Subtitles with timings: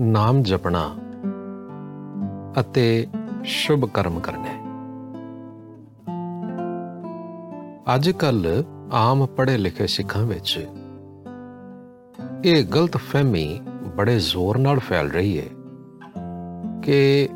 [0.00, 0.96] ਨਾਮ ਜਪਣਾ
[2.60, 3.06] ਅਤੇ
[3.44, 4.50] ਸ਼ੁਭ ਕਰਮ ਕਰਨੇ।
[7.94, 10.68] ਅੱਜ ਕੱਲ ਆਮ ਪੜ੍ਹੇ ਲਿਖੇ ਸਿੱਖਾਂ ਵਿੱਚ
[12.44, 13.60] ਇਹ ਗਲਤ ਫਹਿਮੀ
[13.96, 15.46] ਬੜੇ ਜ਼ੋਰ ਨਾਲ ਫੈਲ ਰਹੀ ਹੈ
[16.82, 17.28] ਕਿ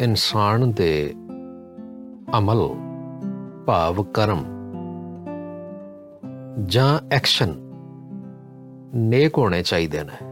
[0.00, 1.14] ਇਨਸਾਨ ਦੇ
[2.38, 2.68] ਅਮਲ,
[3.66, 4.44] ਭਾਵ ਕਰਮ
[6.66, 7.54] ਜਾਂ ਐਕਸ਼ਨ
[8.94, 10.27] ਨੇਕ ਹੋਣੇ ਚਾਹੀਦੇ ਨੇ।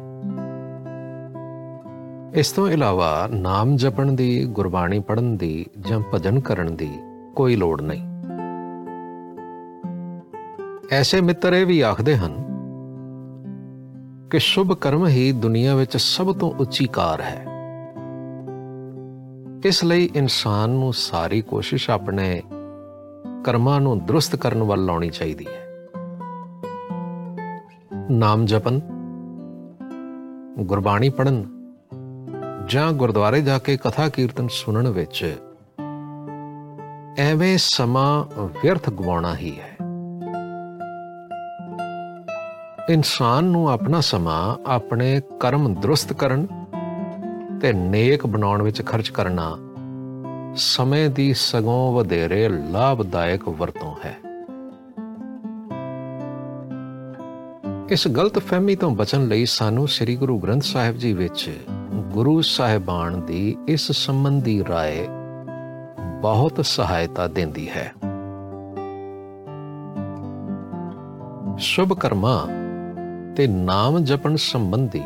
[2.36, 6.90] ਇਸ ਤੋਂ ਇਲਾਵਾ ਨਾਮ ਜਪਣ ਦੀ, ਗੁਰਬਾਣੀ ਪੜ੍ਹਨ ਦੀ ਜਾਂ ਭਜਨ ਕਰਨ ਦੀ
[7.36, 8.02] ਕੋਈ ਲੋੜ ਨਹੀਂ।
[10.92, 12.34] ਐਸੇ ਮਿੱਤਰ ਇਹ ਵੀ ਆਖਦੇ ਹਨ
[14.30, 17.46] ਕਿ ਸ਼ੁਭ ਕਰਮ ਹੀ ਦੁਨੀਆ ਵਿੱਚ ਸਭ ਤੋਂ ਉੱਚੀ ਕਾਰ ਹੈ।
[19.64, 22.42] ਇਸ ਲਈ ਇਨਸਾਨ ਨੂੰ ਸਾਰੀ ਕੋਸ਼ਿਸ਼ ਆਪਣੇ
[23.44, 25.90] ਕਰਮਾਂ ਨੂੰ ਦਰੁਸਤ ਕਰਨ ਵੱਲ ਲਾਉਣੀ ਚਾਹੀਦੀ ਹੈ।
[28.10, 28.80] ਨਾਮ ਜਪਨ
[30.58, 31.55] ਗੁਰਬਾਣੀ ਪੜਨ
[32.66, 35.36] ਜਾਂ ਗੁਰਦੁਆਰੇ ਜਾ ਕੇ ਕਥਾ ਕੀਰਤਨ ਸੁਣਨ ਵਿੱਚ
[37.18, 39.76] ਐਵੇਂ ਸਮਾਂ ਵਿਅਰਥ ਗਵਾਉਣਾ ਹੀ ਹੈ।
[42.90, 46.46] ਇਨਸਾਨ ਨੂੰ ਆਪਣਾ ਸਮਾਂ ਆਪਣੇ ਕਰਮ ਦਰੁਸਤ ਕਰਨ
[47.60, 49.58] ਤੇ ਨੇਕ ਬਣਾਉਣ ਵਿੱਚ ਖਰਚ ਕਰਨਾ
[50.56, 54.16] ਸਮੇਂ ਦੀ ਸਗੋਂ ਵਧੇਰੇ ਲਾਭਦਾਇਕ ਵਰਤੋਂ ਹੈ।
[57.88, 61.58] ਇਸ ਗਲਤ ਫਹਿਮੀ ਤੋਂ ਬਚਣ ਲਈ ਸਾਨੂੰ ਸ੍ਰੀ ਗੁਰੂ ਗ੍ਰੰਥ ਸਾਹਿਬ ਜੀ ਵਿੱਚ
[62.16, 65.06] ਗੁਰੂ ਸਾਹਿਬਾਨ ਦੀ ਇਸ ਸੰਬੰਧੀ ਰਾਏ
[66.22, 67.92] ਬਹੁਤ ਸਹਾਇਤਾ ਦਿੰਦੀ ਹੈ।
[71.58, 72.46] ਸ਼ੁਭ ਕਰਮਾ
[73.36, 75.02] ਤੇ ਨਾਮ ਜਪਣ ਸੰਬੰਧੀ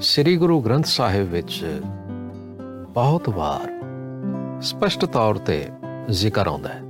[0.00, 1.82] ਸ੍ਰੀ ਗੁਰੂ ਗ੍ਰੰਥ ਸਾਹਿਬ ਵਿੱਚ
[2.90, 3.70] ਬਹੁਤ ਵਾਰ
[4.60, 5.68] ਸਪਸ਼ਟ ਤੌਰ ਤੇ
[6.10, 6.80] ਜ਼ਿਕਰ ਆਉਂਦਾ ਹੈ।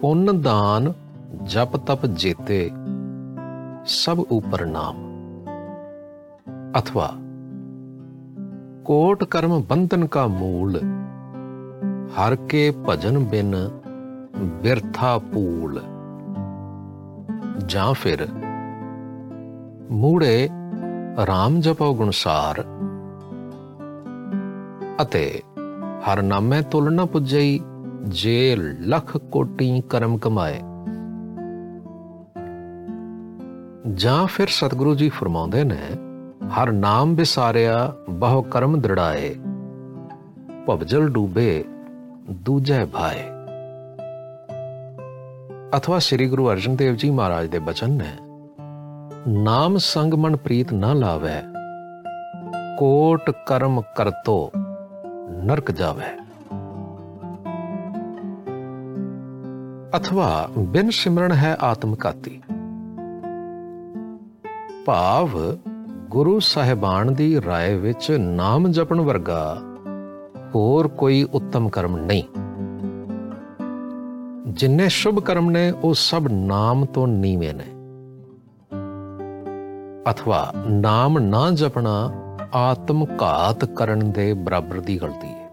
[0.00, 0.92] ਪੁੰਨ ਦਾਨ
[1.42, 2.70] ਜਪ ਤਪ ਜੀਤੇ
[3.86, 5.03] ਸਭ ਉਪਰ ਨਾਮ।
[6.78, 7.08] ਅਥਵਾ
[8.84, 10.78] ਕੋਟ ਕਰਮ ਬੰਧਨ ਕਾ ਮੂਲ
[12.16, 13.54] ਹਰ ਕੇ ਭਜਨ ਬਿਨ
[14.62, 15.80] ਬਿਰਥਾ ਪੂਲ
[17.66, 18.26] ਜਾਂ ਫਿਰ
[19.90, 20.48] ਮੂੜੇ
[21.26, 22.64] ਰਾਮ ਜਪੋ ਗੁਣਸਾਰ
[25.02, 25.42] ਅਤੇ
[26.06, 27.60] ਹਰ ਨਾਮੇ ਤੁਲਨਾ ਪੁੱਜਈ
[28.14, 30.60] ਜੇ ਲਖ ਕੋਟੀ ਕਰਮ ਕਮਾਏ
[33.94, 35.80] ਜਾਂ ਫਿਰ ਸਤਿਗੁਰੂ ਜੀ ਫਰਮਾਉਂਦੇ ਨੇ
[36.50, 39.34] ਹਰ ਨਾਮ ਵਿਸਾਰਿਆ ਬਹੁ ਕਰਮ ਦ੍ਰਿੜਾਏ
[40.66, 41.64] ਭਵਜਲ ਡੂਬੇ
[42.30, 43.22] ਦੂਜੇ ਭਾਏ।
[45.76, 48.12] ਅਥਵਾ ਸ੍ਰੀ ਗੁਰੂ ਅਰਜਨ ਦੇਵ ਜੀ ਮਹਾਰਾਜ ਦੇ ਬਚਨ ਨੇ,
[49.28, 51.40] ਨਾਮ ਸੰਗ ਮਨ ਪ੍ਰੀਤ ਨਾ ਲਾਵੇ,
[52.78, 54.50] ਕੋਟ ਕਰਮ ਕਰਤੋ
[55.44, 56.14] ਨਰਕ ਜਾਵੇ।
[59.96, 62.40] ਅਥਵਾ ਬਿਨ ਸਿਮਰਨ ਹੈ ਆਤਮਕਾਤੀ
[64.84, 65.38] ਭਾਵ
[66.14, 69.58] ਗੁਰੂ ਸਾਹਿਬਾਨ ਦੀ ਰਾਏ ਵਿੱਚ ਨਾਮ ਜਪਣ ਵਰਗਾ
[70.54, 72.22] ਹੋਰ ਕੋਈ ਉੱਤਮ ਕਰਮ ਨਹੀਂ।
[74.48, 77.64] ਜਿੰਨੇ ਸ਼ੁਭ ਕਰਮ ਨੇ, ਉਹ ਸਭ ਨਾਮ ਤੋਂ ਨੀਵੇਂ ਨੇ।
[80.10, 82.12] ਅਥਵਾ ਨਾਮ ਨਾ ਜਪਣਾ
[82.54, 85.50] ਆਤਮ ਘਾਤ ਕਰਨ ਦੇ ਬਰਾਬਰ ਦੀ ਗਲਤੀ ਹੈ।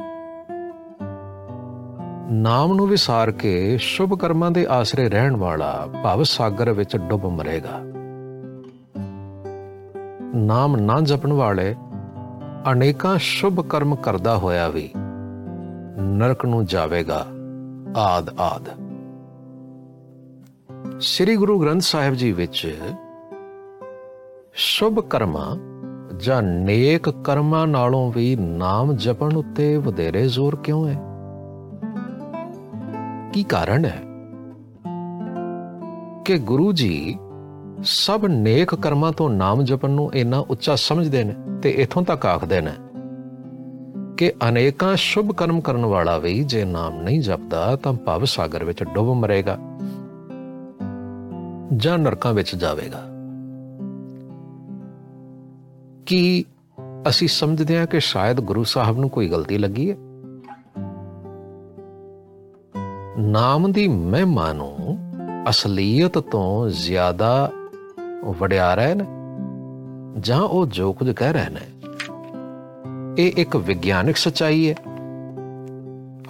[2.31, 7.81] ਨਾਮ ਨੂੰ ਵਿਸਾਰ ਕੇ ਸ਼ੁਭ ਕਰਮਾਂ ਦੇ ਆਸਰੇ ਰਹਿਣ ਵਾਲਾ ਭਵ ਸਾਗਰ ਵਿੱਚ ਡੁੱਬ ਮਰੇਗਾ।
[10.41, 11.75] ਨਾਮ ਨਾ ਜਪਣ ਵਾਲੇ
[12.71, 14.89] ਅਨੇਕਾਂ ਸ਼ੁਭ ਕਰਮ ਕਰਦਾ ਹੋਇਆ ਵੀ
[15.99, 17.25] ਨਰਕ ਨੂੰ ਜਾਵੇਗਾ।
[17.97, 18.69] ਆਦ ਆਦ।
[20.99, 22.79] ਸ੍ਰੀ ਗੁਰੂ ਗ੍ਰੰਥ ਸਾਹਿਬ ਜੀ ਵਿੱਚ
[24.53, 25.57] ਸ਼ੁਭ ਕਰਮਾਂ
[26.17, 30.99] ਜਾਂ ਨੇਕ ਕਰਮਾਂ ਨਾਲੋਂ ਵੀ ਨਾਮ ਜਪਣ ਉੱਤੇ ਵਧੇਰੇ ਜ਼ੋਰ ਕਿਉਂ ਹੈ?
[33.33, 34.01] ਕੀ ਕਾਰਨ ਹੈ?
[36.25, 37.19] ਕਿ ਗੁਰੂ ਜੀ
[37.83, 42.61] ਸਭ ਨੇਕ ਕਰਮਾਂ ਤੋਂ ਨਾਮ ਜਪਣ ਨੂੰ ਇੰਨਾ ਉੱਚਾ ਸਮਝਦੇ ਨੇ ਤੇ ਇਥੋਂ ਤੱਕ ਆਖਦੇ
[42.61, 42.71] ਨੇ
[44.17, 48.83] ਕਿ ਅਨੇਕਾਂ ਸ਼ੁਭ ਕਰਮ ਕਰਨ ਵਾਲਾ ਵੀ ਜੇ ਨਾਮ ਨਹੀਂ ਜਪਦਾ ਤਾਂ ਭਵ ਸਾਗਰ ਵਿੱਚ
[48.83, 49.57] ਡੁੱਬ ਮਰੇਗਾ
[51.77, 53.03] ਜਾਂ ਨਰਕਾਂ ਵਿੱਚ ਜਾਵੇਗਾ।
[56.05, 56.45] ਕੀ
[57.09, 59.95] ਅਸੀਂ ਸਮਝਦੇ ਹਾਂ ਕਿ ਸ਼ਾਇਦ ਗੁਰੂ ਸਾਹਿਬ ਨੂੰ ਕੋਈ ਗਲਤੀ ਲੱਗੀ ਹੈ?
[63.17, 64.97] ਨਾਮ ਦੀ ਮਹਿਮਾ ਨੂੰ
[65.49, 67.51] ਅਸਲੀਅਤ ਤੋਂ ਜ਼ਿਆਦਾ
[68.25, 69.05] ਵਡਿਆ ਰਹੇ ਨੇ
[70.19, 71.61] ਜਾਂ ਉਹ ਜੋ ਕੁਝ ਕਹਿ ਰਹੇ ਨੇ।
[73.17, 74.75] ਇਹ ਇੱਕ ਵਿਗਿਆਨਿਕ ਸਚਾਈ ਹੈ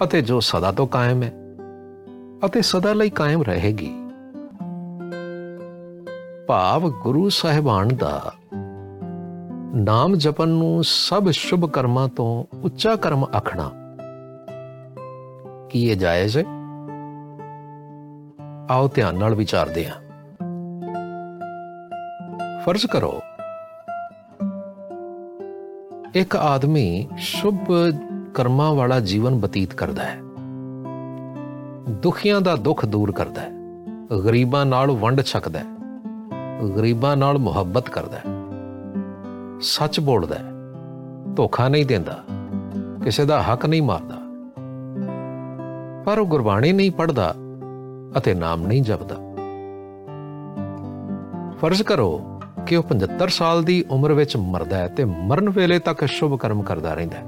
[0.04, 1.32] ਅਤੇ ਜੋ ਸਦਾ ਤੋਂ ਕਾਇਮ ਹੈ
[2.46, 3.94] ਅਤੇ ਸਦਾ ਲਈ ਕਾਇਮ ਰਹੇਗੀ।
[6.48, 8.32] ਭਾਵ ਗੁਰੂ ਸਾਹਿਬਾਨ ਦਾ
[9.74, 13.70] ਨਾਮ ਜਪਨ ਨੂੰ ਸਭ ਸ਼ੁਭ ਕਰਮਾਂ ਤੋਂ ਉੱਚਾ ਕਰਮ ਆਖਣਾ
[15.70, 16.44] ਕੀ ਇਹ ਜਾਇਜ਼ ਹੈ?
[18.70, 20.01] ਆਓ ਧਿਆਨ ਨਾਲ ਵਿਚਾਰਦੇ ਹਾਂ।
[22.66, 23.20] ਫਰਜ਼ ਕਰੋ।
[26.14, 27.56] ਇੱਕ ਆਦਮੀ ਸ਼ੁਭ
[28.34, 30.20] ਕਰਮਾਂ ਵਾਲਾ ਜੀਵਨ ਬਤੀਤ ਕਰਦਾ ਹੈ।
[31.88, 33.50] ਦੁਖੀਆਂ ਦਾ ਦੁੱਖ ਦੂਰ ਕਰਦਾ ਹੈ।
[34.26, 35.64] ਗਰੀਬਾਂ ਨਾਲ ਵੰਡ ਛਕਦਾ ਹੈ।
[36.76, 38.22] ਗਰੀਬਾਂ ਨਾਲ ਮੁਹੱਬਤ ਕਰਦਾ ਹੈ।
[39.60, 40.52] ਸੱਚ ਬੋਲਦਾ ਹੈ।
[41.34, 42.24] ਧੋਖਾ ਨਹੀਂ ਦਿੰਦਾ।
[43.04, 44.16] ਕਿਸੇ ਦਾ ਹੱਕ ਨਹੀਂ ਮਾਰਦਾ।
[46.04, 47.34] ਪਰ ਉਹ ਗੁਰਬਾਣੀ ਨਹੀਂ ਪੜਦਾ
[48.16, 49.16] ਅਤੇ ਨਾਮ ਨਹੀਂ ਜਪਦਾ।
[51.60, 52.31] ਫਰਜ਼ ਕਰੋ
[52.66, 56.62] ਕਿ ਉਹ 75 ਸਾਲ ਦੀ ਉਮਰ ਵਿੱਚ ਮਰਦਾ ਹੈ ਤੇ ਮਰਨ ਵੇਲੇ ਤੱਕ ਸ਼ੁਭ ਕਰਮ
[56.62, 57.24] ਕਰਦਾ ਰਹਿੰਦਾ ਹੈ।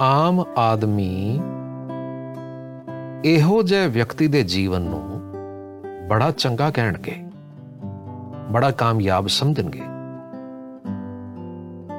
[0.00, 1.40] ਆਮ ਆਦਮੀ
[3.24, 5.20] ਇਹੋ ਜਿਹੇ ਵਿਅਕਤੀ ਦੇ ਜੀਵਨ ਨੂੰ
[6.08, 7.16] ਬੜਾ ਚੰਗਾ ਕਹਿਣਗੇ,
[8.50, 9.82] ਬੜਾ ਕਾਮਯਾਬ ਸਮਝਣਗੇ।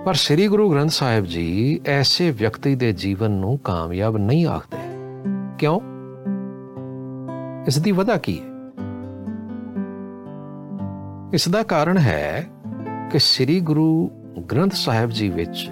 [0.06, 4.78] ਪਰ ਸ੍ਰੀ ਗੁਰੂ ਗ੍ਰੰਥ ਸਾਹਿਬ ਜੀ ਐਸੇ ਵਿਅਕਤੀ ਦੇ ਜੀਵਨ ਨੂੰ ਕਾਮਯਾਬ ਨਹੀਂ ਆਖਦੇ।
[5.60, 5.80] ਕਿਉਂ?
[7.68, 8.53] ਇਸ ਦੀ ਵਜ੍ਹਾ ਕੀ ਹੈ?
[11.34, 12.48] ਇਸ ਦਾ ਕਾਰਨ ਹੈ
[13.12, 14.12] ਕਿ ਸ੍ਰੀ ਗੁਰੂ
[14.52, 15.72] ਗ੍ਰੰਥ ਸਾਹਿਬ ਜੀ ਵਿੱਚ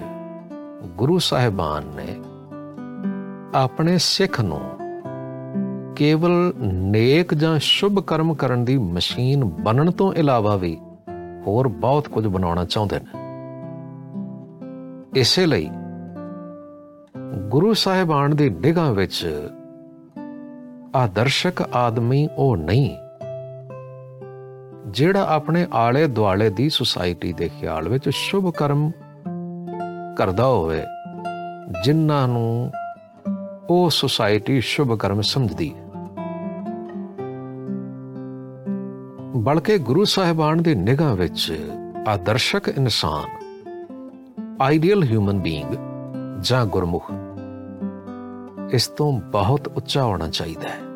[0.85, 2.15] ਗੁਰੂ ਸਾਹਿਬਾਨ ਨੇ
[3.55, 4.61] ਆਪਣੇ ਸਿੱਖ ਨੂੰ
[5.95, 10.77] ਕੇਵਲ ਨੇਕ ਜਾਂ ਸ਼ੁਭ ਕਰਮ ਕਰਨ ਦੀ ਮਸ਼ੀਨ ਬਣਨ ਤੋਂ ਇਲਾਵਾ ਵੀ
[11.47, 13.05] ਹੋਰ ਬਹੁਤ ਕੁਝ ਬਣਾਉਣਾ ਚਾਹੁੰਦੇ ਨੇ।
[15.19, 15.69] ਇਸੇ ਲਈ
[17.49, 19.49] ਗੁਰੂ ਸਾਹਿਬਾਨ ਦੀ ਨਿਗਾਹ ਵਿੱਚ
[20.95, 22.97] ਆਦਰਸ਼ਕ ਆਦਮੀ ਉਹ ਨਹੀਂ
[24.87, 28.91] ਜਿਹੜਾ ਆਪਣੇ ਆਲੇ ਦੁਆਲੇ ਦੀ ਸੁਸਾਇਟੀ ਦੇ ਖਿਆਲ ਵਿੱਚ ਸ਼ੁਭ ਕਰਮ
[30.17, 30.83] ਕਰਦਾ ਹੋਵੇ,
[31.83, 32.71] ਜਿਨ੍ਹਾਂ ਨੂੰ
[33.69, 35.89] ਉਹ ਸੁਸਾਇਟੀ ਸ਼ੁਭ ਕਰਮ ਸਮਝਦੀ ਹੈ।
[39.35, 41.69] ਬਲਕਿ ਗੁਰੂ ਸਾਹਿਬਾਨ ਦੀ ਨਿਗਾਹ ਵਿੱਚ
[42.07, 43.29] ਆਦਰਸ਼ਕ ਇਨਸਾਨ,
[44.61, 45.75] ਆਈਡੀਅਲ ਹਿਊਮਨ ਬੀਇੰਗ
[46.41, 47.11] ਜਾਂ ਗੁਰਮੁਖ,
[48.71, 50.90] ਇਸ ਤੋਂ ਬਹੁਤ ਉੱਚਾ ਹੋਣਾ ਚਾਹੀਦਾ ਹੈ।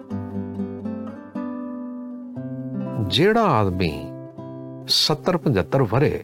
[3.08, 4.08] ਜਿਹੜਾ ਆਦਮੀ
[4.88, 6.24] 70 75 ਵਰੇ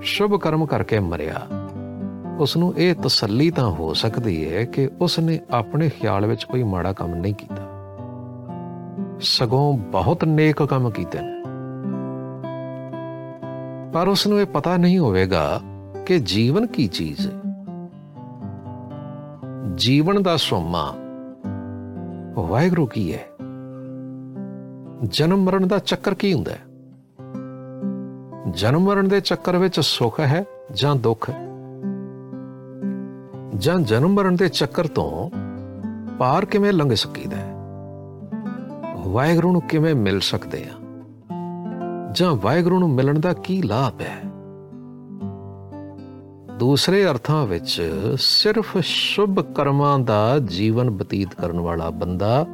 [0.00, 1.46] ਸ਼ੁਭ ਕਰਮ ਕਰਕੇ ਮਰਿਆ
[2.38, 6.62] ਉਸ ਨੂੰ ਇਹ ਤਸੱਲੀ ਤਾਂ ਹੋ ਸਕਦੀ ਹੈ ਕਿ ਉਸ ਨੇ ਆਪਣੇ ਖਿਆਲ ਵਿੱਚ ਕੋਈ
[6.62, 7.62] ਮਾੜਾ ਕੰਮ ਨਹੀਂ ਕੀਤਾ।
[9.20, 11.42] ਸਗੋਂ ਬਹੁਤ ਨੇਕ ਕੰਮ ਕੀਤੇ ਨੇ।
[13.92, 15.60] ਪਰ ਉਸ ਨੂੰ ਇਹ ਪਤਾ ਨਹੀਂ ਹੋਵੇਗਾ
[16.06, 17.42] ਕਿ ਜੀਵਨ ਕੀ ਚੀਜ਼ ਹੈ
[19.74, 20.94] ਜੀਵਨ ਦਾ ਸੋਮਾ
[22.34, 23.26] ਵਾਹਿਗੁਰੂ ਕੀ ਹੈ
[25.10, 26.60] ਜਨਮ ਮਰਨ ਦਾ ਚੱਕਰ ਕੀ ਹੁੰਦਾ ਹੈ?
[28.50, 31.30] ਜਨਮ ਮਰਨ ਦੇ ਚੱਕਰ ਵਿੱਚ ਸੁੱਖ ਹੈ ਜਾਂ ਦੁੱਖ?
[31.30, 31.46] ਹੈ
[33.56, 35.30] ਜਾਂ ਜਨਮ ਮਰਨ ਦੇ ਚੱਕਰ ਤੋਂ
[36.18, 37.54] ਪਾਰ ਕਿਵੇਂ ਲੰਘ ਸਕੀਦਾ ਹੈ?
[39.06, 40.74] ਵਾਹਿਗੁਰੂ ਨੂੰ ਕਿਵੇਂ ਮਿਲ ਸਕਦੇ ਆ
[42.12, 44.20] ਜਾਂ ਵਾਹਿਗੁਰੂ ਨੂੰ ਮਿਲਣ ਦਾ ਕੀ ਲਾਭ ਹੈ?
[46.58, 52.46] ਦੂਸਰੇ ਅਰਥਾਂ ਵਿੱਚ ਸਿਰਫ ਸ਼ੁਭ ਕਰਮਾਂ ਦਾ ਜੀਵਨ ਬਤੀਤ ਕਰਨ ਵਾਲਾ ਬੰਦਾ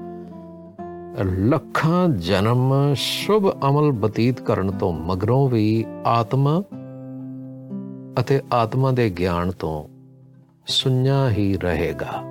[1.21, 6.63] ਲੱਖਾਂ ਜਨਮ ਸ਼ੁਭ ਅਮਲ ਬਤੀਤ ਕਰਨ ਤੋਂ ਮਗਰੋਂ ਵੀ ਆਤਮਾ
[8.21, 9.89] ਅਤੇ ਆਤਮਾ ਦੇ ਗਿਆਨ ਤੋਂ
[10.67, 12.23] ਸੁੰਨਾ ਹੀ ਰਹੇਗਾ।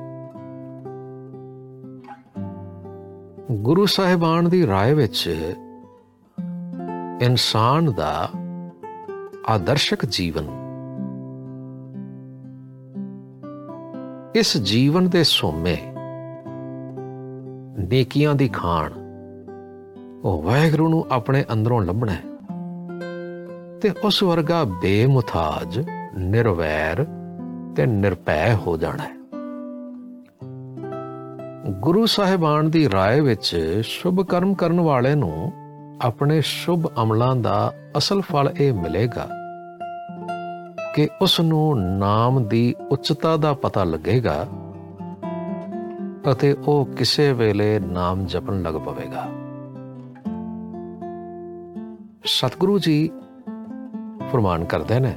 [3.52, 5.46] ਗੁਰੂ ਸਾਹਿਬਾਨ ਦੀ ਰਾਏ ਵਿੱਚ
[7.22, 8.30] ਇਨਸਾਨ ਦਾ
[9.50, 10.48] ਆਦਰਸ਼ਕ ਜੀਵਨ
[14.36, 15.78] ਇਸ ਜੀਵਨ ਦੇ ਸੋਮੇ
[17.90, 18.92] ਨੇਕੀਆਂ ਦੀ ਖਾਣ।
[20.24, 22.32] ਉਹ ਵਾਹਿਗੁਰੂ ਨੂੰ ਆਪਣੇ ਅੰਦਰੋਂ ਲੱਭਣਾ ਹੈ।
[23.80, 25.86] ਤੇ ਉਸ ਵਰਗਾ ਬੇਮੁਤਾਜ
[26.18, 27.06] ਨਿਰਵੈਰ
[27.76, 29.22] ਤੇ ਨਿਰਪੈ ਹੋ ਜਾਣਾ ਹੈ।
[31.72, 35.52] ਗੁਰੂ ਸਾਹਿਬਾਨ ਦੀ ਰਾਏ ਵਿੱਚ ਸ਼ੁਭ ਕਰਮ ਕਰਨ ਵਾਲੇ ਨੂੰ
[36.02, 39.30] ਆਪਣੇ ਸ਼ੁਭ ਅਮਲਾਂ ਦਾ ਅਸਲ ਫਲ ਇਹ ਮਿਲੇਗਾ
[40.96, 44.48] ਕਿ ਉਸ ਨੂੰ ਨਾਮ ਦੀ ਉੱਚਤਾ ਦਾ ਪਤਾ ਲੱਗੇਗਾ
[46.32, 49.30] ਅਤੇ ਉਹ ਕਿਸੇ ਵੇਲੇ ਨਾਮ ਜਪਣ ਲੱਗ ਪਵੇਗਾ।
[52.24, 53.10] ਸਤਿਗੁਰੂ ਜੀ
[54.30, 55.16] ਫਰਮਾਨ ਕਰਦੇ ਨੇ,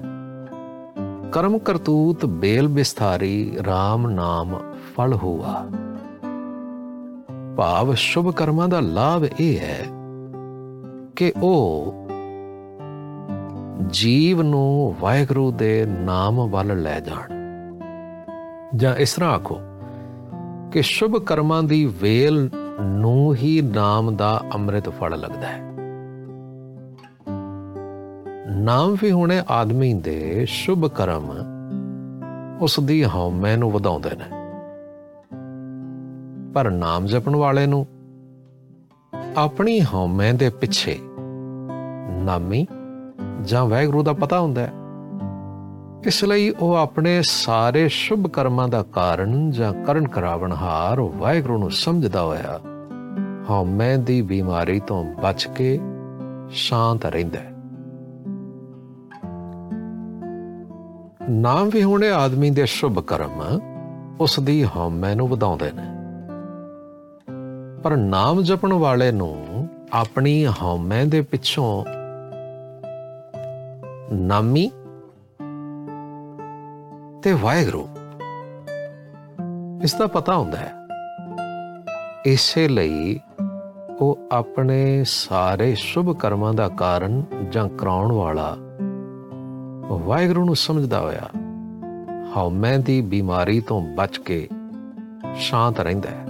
[1.33, 4.59] ਕਰਮ ਕਰਤੂਤ ਬੇਲ ਬਿਸਥਾਰੀ RAM ਨਾਮ
[4.97, 5.67] ਫਲ ਹੋਆ।
[7.57, 9.85] ਭਾਵ ਸ਼ੁਭ ਕਰਮਾਂ ਦਾ ਲਾਭ ਇਹ ਹੈ
[11.17, 11.95] ਕਿ ਉਹ
[13.91, 17.35] ਜੀਵ ਨੂੰ ਵਾਹਿਗੁਰੂ ਦੇ ਨਾਮ ਵੱਲ ਲੈ ਜਾਣ।
[18.77, 19.61] ਜਾਂ ਇਸ ਤਰ੍ਹਾਂ ਆਖੋ
[20.75, 22.51] ਕਿ ਸ਼ੁਭ ਕਰਮਾਂ ਦੀ ਵੇਲ
[22.83, 25.73] ਨੂੰ ਹੀ ਨਾਮ ਦਾ ਅੰਮ੍ਰਿਤ ਫਲ ਲੱਗਦਾ ਹੈ।
[28.57, 31.31] ਨਾਮ ਵੀ ਹੁਣੇ ਆਦਮੀ ਦੇ ਸ਼ੁਭ ਕਰਮ
[32.61, 34.25] ਉਸ ਦੀ ਹਉਮੈ ਨੂੰ ਵਧਾਉਂਦੇ ਨੇ।
[36.55, 37.87] ਪਰ ਨਾਮ ਜਪਣ ਵਾਲੇ ਨੂੰ
[39.37, 40.99] ਆਪਣੀ ਹਉਮੈ ਦੇ ਪਿੱਛੇ
[42.25, 42.67] ਨਾਮੀ
[43.43, 44.73] ਜਾਂ ਵੈਗਰੂ ਦਾ ਪਤਾ ਹੁੰਦਾ ਹੈ।
[46.07, 52.23] ਇਸ ਲਈ ਉਹ ਆਪਣੇ ਸਾਰੇ ਸ਼ੁਭ ਕਰਮਾਂ ਦਾ ਕਾਰਨ ਜਾਂ ਕਰਨ ਕਰਾਵਣਹਾਰ ਵਾਹਿਗੁਰੂ ਨੂੰ ਸਮਝਦਾ
[52.23, 52.61] ਹੋਇਆ
[53.51, 55.81] ਹਉਮੈ ਦੀ ਬਿਮਾਰੀ ਤੋਂ ਬਚ ਕੇ
[56.51, 57.51] ਸ਼ਾਂਤ ਰਹਿੰਦਾ ਹੈ।
[61.31, 63.61] ਨਾਮ ਵੀ ਹੋਣੇ ਆਦਮੀ ਦੇ ਸ਼ੁਭ ਕਰਮ,
[64.21, 65.87] ਉਸ ਦੀ ਹਉਮੈ ਨੂੰ ਵਧਾਉਂਦੇ ਨੇ।
[67.83, 71.85] ਪਰ ਨਾਮ ਜਪਣ ਵਾਲੇ ਨੂੰ ਆਪਣੀ ਹਉਮੈ ਦੇ ਪਿੱਛੋਂ
[74.13, 74.71] ਨਾਮੀ
[77.25, 77.89] ਤੇ ਵਾਹਿਗੁਰੂ।
[79.83, 80.73] ਇਸ ਦਾ ਪਤਾ ਹੁੰਦਾ ਹੈ।
[82.27, 83.21] ਇਸੇ ਲਈ
[84.01, 88.57] ਉਹ ਆਪਣੇ ਸਾਰੇ ਸ਼ੁਭ ਕਰਮਾਂ ਦਾ ਕਾਰਨ ਜਾਂ ਕਰਾਉਣ ਵਾਲਾ
[89.87, 91.31] ਵਾਹਿਗੁਰੂ ਨੂੰ ਸਮਝਦਾ ਹੋਇਆ
[92.37, 94.49] ਹਉਮੈ ਦੀ ਬਿਮਾਰੀ ਤੋਂ ਬਚ ਕੇ
[95.35, 96.25] ਸ਼ਾਂਤ ਰਹਿੰਦਾ ਹੈ।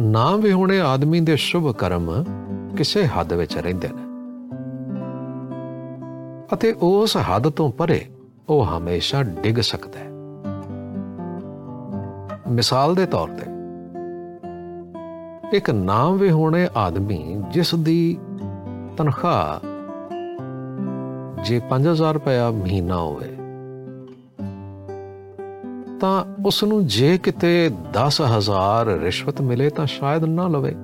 [0.00, 2.24] ਨਾਮ ਵਿਹੂਣੇ ਆਦਮੀ ਦੇ ਸ਼ੁਭ ਕਰਮ
[2.76, 4.02] ਕਿਸੇ ਹੱਦ ਵਿੱਚ ਰਹਿੰਦੇ ਨੇ।
[6.54, 8.06] ਅਤੇ ਉਸ ਹੱਦ ਤੋਂ ਪਰੇ
[8.50, 10.10] ਉਹ ਹਮੇਸ਼ਾ ਡਿੱਗ ਸਕਦਾ ਹੈ।
[12.50, 13.46] ਮਿਸਾਲ ਦੇ ਤੌਰ ਤੇ,
[15.56, 18.18] ਇੱਕ ਨਾਮ ਵਿਹੂਣੇ ਆਦਮੀ ਜਿਸ ਦੀ
[18.96, 19.66] ਤਨਖਾਹ
[21.44, 23.26] ਜੇ 5000 ਰੁਪਇਆ ਮਹੀਨਾ ਹੋਵੇ,
[26.00, 30.74] ਤਾਂ ਉਸ ਨੂੰ ਜੇ ਕਿਤੇ 10000 ਰਿਸ਼ਵਤ ਮਿਲੇ ਤਾਂ ਸ਼ਾਇਦ ਨਾ ਲਵੇ।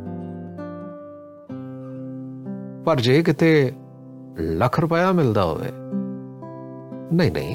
[2.85, 3.73] ਪਰ ਜੇ ਕਿਤੇ
[4.39, 5.69] ਲੱਖ ਰੁਪਇਆ ਮਿਲਦਾ ਹੋਵੇ
[7.13, 7.55] ਨਹੀਂ ਨਹੀਂ।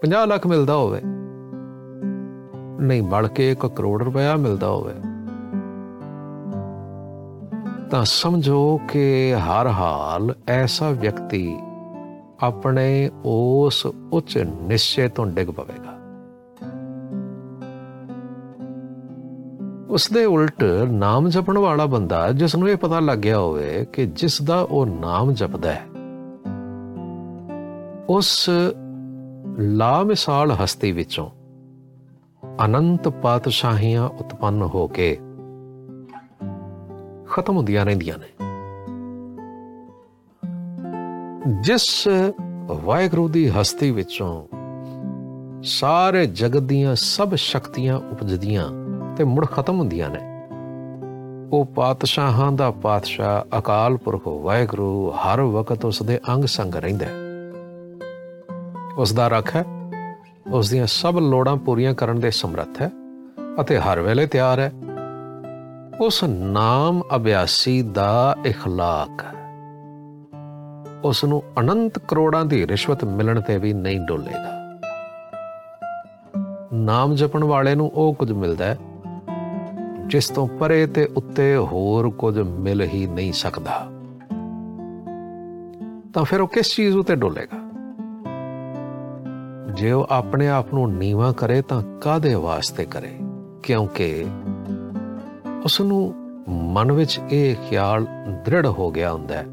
[0.00, 1.00] 50 ਲੱਖ ਮਿਲਦਾ ਹੋਵੇ।
[2.80, 4.92] ਨਹੀਂ ਬੜ ਕੇ 1 ਕਰੋੜ ਰੁਪਇਆ ਮਿਲਦਾ ਹੋਵੇ।
[7.90, 11.58] ਤਾਂ ਸਮਝੋ ਕਿ ਹਰ ਹਾਲ ਐਸਾ ਵਿਅਕਤੀ
[12.40, 15.92] ਆਪਣੇ ਉਸ ਉੱਚ ਨਿਸ਼ਚੇ ਤੋਂ ਡਿੱਗ ਪਵੇਗਾ।
[19.90, 24.06] ਉਸ ਦੇ ਉਲਟ ਨਾਮ ਜਪਣ ਵਾਲਾ ਬੰਦਾ ਜਿਸ ਨੂੰ ਇਹ ਪਤਾ ਲੱਗ ਗਿਆ ਹੋਵੇ ਕਿ
[24.06, 25.86] ਜਿਸ ਦਾ ਉਹ ਨਾਮ ਜਪਦਾ ਹੈ
[28.08, 28.50] ਉਸ
[29.58, 31.30] ਲਾ ਮਿਸਾਲ ਹਸਤੀ ਵਿੱਚੋਂ
[32.64, 35.16] ਅਨੰਤ ਪਾਤਸ਼ਾਹੀਆਂ ਉਤਪੰਨ ਹੋ ਕੇ
[37.26, 38.30] ਖਤਮ ਹੁੰਦੀਆਂ ਰਹਿੰਦੀਆਂ ਨੇ।
[41.60, 42.08] ਜਿਸ
[42.66, 44.46] ਵਾਹਿਗੁਰੂ ਦੀ ਹਸਤੀ ਵਿੱਚੋਂ
[45.62, 48.68] ਸਾਰੇ ਜਗਤ ਦੀਆਂ ਸਭ ਸ਼ਕਤੀਆਂ ਉਪਜਦੀਆਂ
[49.16, 50.20] ਤੇ ਮੁੜ ਖਤਮ ਹੁੰਦੀਆਂ ਨੇ,
[51.52, 57.25] ਉਹ ਪਾਤਸ਼ਾਹਾਂ ਦਾ ਪਾਤਸ਼ਾਹ ਅਕਾਲ ਪੁਰਖ ਵਾਹਿਗੁਰੂ ਹਰ ਵਕਤ ਉਸ ਦੇ ਅੰਗ ਸੰਗ ਰਹਿੰਦਾ ਹੈ।
[58.97, 59.65] ਉਸ ਦਾ ਰੱਖ ਹੈ
[60.51, 62.91] ਉਸ ਦੀਆਂ ਸਭ ਲੋੜਾਂ ਪੂਰੀਆਂ ਕਰਨ ਦੇ ਸਮਰੱਥ ਹੈ
[63.61, 64.71] ਅਤੇ ਹਰ ਵੇਲੇ ਤਿਆਰ ਹੈ
[66.01, 69.23] ਉਸ ਨਾਮ ਅਭਿਆਸੀ ਦਾ اخلاق
[71.03, 74.57] ਉਸ ਨੂੰ ਅਨੰਤ ਕਰੋੜਾਂ ਦੀ ਰਿਸ਼ਵਤ ਮਿਲਣ ਤੇ ਵੀ ਨਹੀਂ ਡੋਲੇਗਾ
[76.73, 78.77] ਨਾਮ ਜਪਣ ਵਾਲੇ ਨੂੰ ਉਹ ਕੁਝ ਮਿਲਦਾ ਹੈ
[80.07, 83.79] ਜਿਸ ਤੋਂ ਪਰੇ ਤੇ ਉੱਤੇ ਹੋਰ ਕੁਝ ਮਿਲ ਹੀ ਨਹੀਂ ਸਕਦਾ
[86.13, 87.64] ਤਾਂ ਫਿਰ ਉਹ ਕਿਸ ਚੀਜ਼ ਉਤੇ ਡੋਲੇਗਾ
[89.76, 93.18] ਜੇ ਉਹ ਆਪਣੇ ਆਪ ਨੂੰ ਨੀਵਾ ਕਰੇ ਤਾਂ ਕਾਦੇ ਵਾਸਤੇ ਕਰੇ?
[93.62, 94.26] ਕਿਉਂਕਿ
[95.64, 96.14] ਉਸ ਨੂੰ
[96.48, 98.06] ਮਨ ਵਿੱਚ ਇਹ ਖਿਆਲ
[98.44, 99.44] ਦ੍ਰਿੜ ਹੋ ਗਿਆ ਹੁੰਦਾ ਹੈ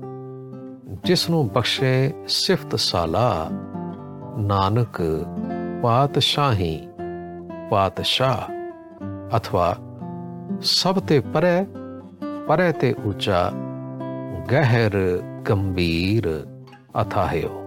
[1.03, 3.49] ਜਿਸ ਨੂੰ ਬਖਸ਼ੇ ਸਿਫਤ ਸਾਲਾ
[4.37, 5.25] ਨਾਨਕ
[5.81, 6.87] ਪਾਤਸ਼ਾਹੀ,
[7.69, 8.51] ਪਾਤਸ਼ਾਹ
[9.37, 9.75] ਅਥਵਾ
[10.61, 11.65] ਸਭ ਤੇ ਪਰੇ
[12.47, 13.51] ਪਰੇ ਤੇ ਉੱਚਾ,
[14.51, 16.47] ਗਹਿਰ, ਗੰਭੀਰ
[17.01, 17.62] ਅਥਾਹਿਓ।